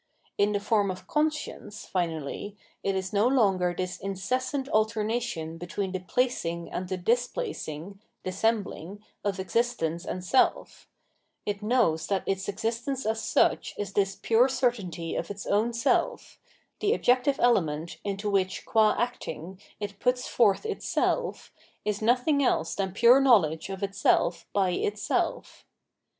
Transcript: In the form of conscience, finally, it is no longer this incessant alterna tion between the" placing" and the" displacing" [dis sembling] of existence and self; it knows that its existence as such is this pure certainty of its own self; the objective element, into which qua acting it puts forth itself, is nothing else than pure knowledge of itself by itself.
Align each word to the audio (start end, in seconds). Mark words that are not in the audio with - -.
In 0.35 0.53
the 0.53 0.59
form 0.59 0.89
of 0.89 1.07
conscience, 1.07 1.85
finally, 1.85 2.57
it 2.81 2.95
is 2.95 3.13
no 3.13 3.27
longer 3.27 3.71
this 3.71 3.99
incessant 3.99 4.65
alterna 4.69 5.21
tion 5.21 5.59
between 5.59 5.91
the" 5.91 5.99
placing" 6.15 6.71
and 6.73 6.89
the" 6.89 6.97
displacing" 7.13 8.01
[dis 8.23 8.41
sembling] 8.41 8.99
of 9.23 9.39
existence 9.39 10.03
and 10.03 10.25
self; 10.25 10.87
it 11.45 11.61
knows 11.61 12.07
that 12.07 12.23
its 12.25 12.49
existence 12.49 13.05
as 13.05 13.21
such 13.23 13.75
is 13.77 13.93
this 13.93 14.15
pure 14.19 14.49
certainty 14.49 15.15
of 15.15 15.29
its 15.29 15.45
own 15.45 15.71
self; 15.71 16.39
the 16.79 16.95
objective 16.95 17.39
element, 17.39 17.99
into 18.03 18.27
which 18.27 18.65
qua 18.65 18.95
acting 18.97 19.61
it 19.79 19.99
puts 19.99 20.27
forth 20.27 20.65
itself, 20.65 21.53
is 21.85 22.01
nothing 22.01 22.43
else 22.43 22.73
than 22.73 22.91
pure 22.91 23.21
knowledge 23.21 23.69
of 23.69 23.83
itself 23.83 24.47
by 24.51 24.71
itself. 24.71 25.67